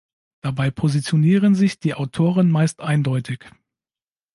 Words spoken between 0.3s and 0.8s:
Dabei